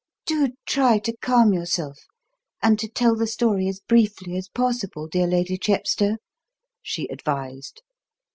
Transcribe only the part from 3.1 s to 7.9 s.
the story as briefly as possible, dear Lady Chepstow," she advised.